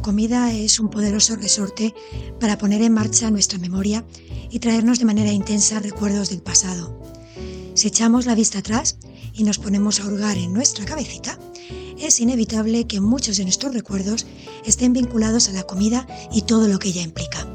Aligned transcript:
comida 0.00 0.52
es 0.52 0.80
un 0.80 0.88
poderoso 0.88 1.36
resorte 1.36 1.94
para 2.40 2.56
poner 2.56 2.82
en 2.82 2.94
marcha 2.94 3.30
nuestra 3.30 3.58
memoria 3.58 4.04
y 4.50 4.58
traernos 4.58 4.98
de 4.98 5.04
manera 5.04 5.32
intensa 5.32 5.80
recuerdos 5.80 6.30
del 6.30 6.40
pasado. 6.40 6.98
Si 7.74 7.88
echamos 7.88 8.24
la 8.24 8.34
vista 8.34 8.60
atrás 8.60 8.96
y 9.34 9.44
nos 9.44 9.58
ponemos 9.58 10.00
a 10.00 10.06
hurgar 10.06 10.38
en 10.38 10.52
nuestra 10.52 10.84
cabecita, 10.84 11.38
es 11.98 12.20
inevitable 12.20 12.86
que 12.86 13.00
muchos 13.00 13.36
de 13.36 13.44
nuestros 13.44 13.74
recuerdos 13.74 14.26
estén 14.64 14.92
vinculados 14.92 15.48
a 15.48 15.52
la 15.52 15.64
comida 15.64 16.06
y 16.32 16.42
todo 16.42 16.66
lo 16.68 16.78
que 16.78 16.88
ella 16.88 17.02
implica. 17.02 17.46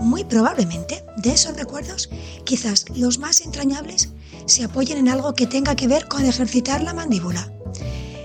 Muy 0.00 0.24
probablemente 0.24 1.04
de 1.16 1.32
esos 1.32 1.56
recuerdos, 1.56 2.10
quizás 2.44 2.86
los 2.94 3.18
más 3.18 3.40
entrañables 3.40 4.10
se 4.46 4.64
apoyen 4.64 4.98
en 4.98 5.08
algo 5.08 5.34
que 5.34 5.46
tenga 5.46 5.76
que 5.76 5.88
ver 5.88 6.08
con 6.08 6.24
ejercitar 6.24 6.82
la 6.82 6.94
mandíbula. 6.94 7.52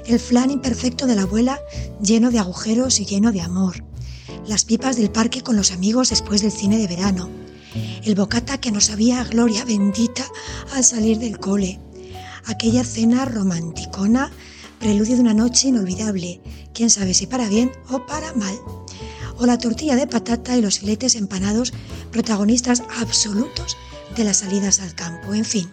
El 0.10 0.20
flan 0.20 0.50
imperfecto 0.50 1.06
de 1.06 1.16
la 1.16 1.22
abuela 1.22 1.60
lleno 2.02 2.32
de 2.32 2.40
agujeros 2.40 3.00
y 3.00 3.06
lleno 3.06 3.32
de 3.32 3.42
amor. 3.42 3.84
Las 4.48 4.66
pipas 4.66 4.98
del 4.98 5.12
parque 5.12 5.44
con 5.44 5.56
los 5.56 5.72
amigos 5.72 6.10
después 6.10 6.42
del 6.42 6.52
cine 6.52 6.80
de 6.80 6.88
verano. 6.88 7.30
El 8.04 8.16
bocata 8.16 8.60
que 8.60 8.72
nos 8.72 8.90
había 8.90 9.24
gloria 9.24 9.66
bendita 9.66 10.26
al 10.74 10.84
salir 10.84 11.20
del 11.20 11.38
cole. 11.38 11.80
Aquella 12.48 12.84
cena 12.84 13.24
romanticona 13.26 14.32
preludio 14.80 15.14
de 15.14 15.22
una 15.22 15.36
noche 15.36 15.68
inolvidable, 15.68 16.42
quién 16.74 16.90
sabe 16.90 17.14
si 17.14 17.28
para 17.28 17.48
bien 17.48 17.72
o 17.92 18.08
para 18.08 18.34
mal. 18.34 18.60
O 19.38 19.46
la 19.46 19.60
tortilla 19.60 19.96
de 19.96 20.08
patata 20.08 20.58
y 20.58 20.62
los 20.64 20.80
filetes 20.80 21.14
empanados, 21.14 21.72
protagonistas 22.12 22.82
absolutos 23.00 23.78
de 24.16 24.24
las 24.24 24.38
salidas 24.38 24.80
al 24.80 24.96
campo. 24.96 25.34
En 25.34 25.46
fin, 25.46 25.70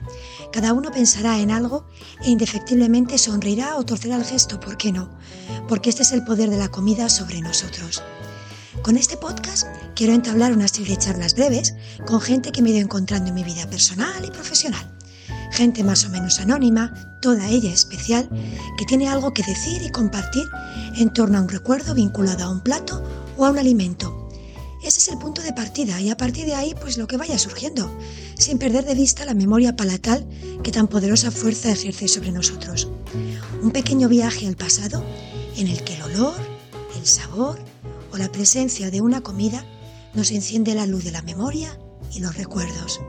cada 0.52 0.72
uno 0.72 0.90
pensará 0.90 1.38
en 1.38 1.50
algo 1.50 1.86
e 2.22 2.30
indefectiblemente 2.30 3.18
sonreirá 3.18 3.76
o 3.76 3.84
torcerá 3.84 4.16
el 4.16 4.24
gesto, 4.24 4.60
¿por 4.60 4.76
qué 4.76 4.92
no? 4.92 5.10
Porque 5.68 5.90
este 5.90 6.02
es 6.02 6.12
el 6.12 6.24
poder 6.24 6.50
de 6.50 6.58
la 6.58 6.68
comida 6.68 7.08
sobre 7.08 7.40
nosotros. 7.40 8.02
Con 8.82 8.96
este 8.96 9.16
podcast 9.16 9.66
quiero 9.94 10.12
entablar 10.12 10.52
una 10.52 10.68
serie 10.68 10.96
de 10.96 11.02
charlas 11.02 11.34
breves 11.34 11.74
con 12.06 12.20
gente 12.20 12.52
que 12.52 12.62
me 12.62 12.70
he 12.70 12.72
ido 12.72 12.82
encontrando 12.82 13.28
en 13.28 13.34
mi 13.34 13.44
vida 13.44 13.68
personal 13.68 14.24
y 14.24 14.30
profesional 14.30 14.96
gente 15.50 15.84
más 15.84 16.04
o 16.04 16.10
menos 16.10 16.40
anónima, 16.40 16.92
toda 17.20 17.48
ella 17.48 17.72
especial, 17.72 18.28
que 18.76 18.84
tiene 18.84 19.08
algo 19.08 19.32
que 19.32 19.42
decir 19.42 19.82
y 19.82 19.90
compartir 19.90 20.44
en 20.96 21.12
torno 21.12 21.38
a 21.38 21.42
un 21.42 21.48
recuerdo 21.48 21.94
vinculado 21.94 22.44
a 22.44 22.50
un 22.50 22.60
plato 22.60 23.02
o 23.36 23.46
a 23.46 23.50
un 23.50 23.58
alimento. 23.58 24.15
Ese 24.86 25.00
es 25.00 25.08
el 25.08 25.18
punto 25.18 25.42
de 25.42 25.52
partida 25.52 26.00
y 26.00 26.10
a 26.10 26.16
partir 26.16 26.46
de 26.46 26.54
ahí 26.54 26.72
pues 26.80 26.96
lo 26.96 27.08
que 27.08 27.16
vaya 27.16 27.40
surgiendo, 27.40 27.90
sin 28.38 28.56
perder 28.56 28.84
de 28.84 28.94
vista 28.94 29.24
la 29.24 29.34
memoria 29.34 29.74
palatal 29.74 30.24
que 30.62 30.70
tan 30.70 30.86
poderosa 30.86 31.32
fuerza 31.32 31.72
ejerce 31.72 32.06
sobre 32.06 32.30
nosotros. 32.30 32.88
Un 33.64 33.72
pequeño 33.72 34.08
viaje 34.08 34.46
al 34.46 34.54
pasado 34.54 35.04
en 35.56 35.66
el 35.66 35.82
que 35.82 35.96
el 35.96 36.02
olor, 36.02 36.36
el 36.96 37.04
sabor 37.04 37.58
o 38.12 38.16
la 38.16 38.30
presencia 38.30 38.92
de 38.92 39.00
una 39.00 39.22
comida 39.22 39.64
nos 40.14 40.30
enciende 40.30 40.72
la 40.76 40.86
luz 40.86 41.02
de 41.02 41.10
la 41.10 41.22
memoria 41.22 41.76
y 42.14 42.20
los 42.20 42.36
recuerdos. 42.36 43.00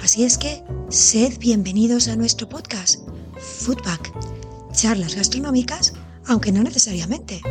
Así 0.00 0.22
es 0.22 0.38
que 0.38 0.62
sed 0.88 1.36
bienvenidos 1.40 2.06
a 2.06 2.14
nuestro 2.14 2.48
podcast, 2.48 3.00
Foodback, 3.40 4.12
charlas 4.70 5.16
gastronómicas, 5.16 5.94
aunque 6.26 6.52
no 6.52 6.62
necesariamente. 6.62 7.42